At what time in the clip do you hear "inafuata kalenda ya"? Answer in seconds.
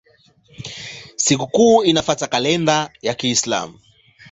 1.83-3.13